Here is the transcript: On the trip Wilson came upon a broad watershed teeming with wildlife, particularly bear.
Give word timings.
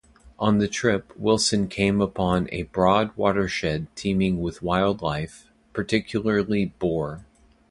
On 0.39 0.57
the 0.57 0.67
trip 0.67 1.15
Wilson 1.15 1.67
came 1.67 2.01
upon 2.01 2.49
a 2.51 2.63
broad 2.63 3.15
watershed 3.15 3.85
teeming 3.95 4.39
with 4.41 4.63
wildlife, 4.63 5.51
particularly 5.73 6.73
bear. 6.79 7.27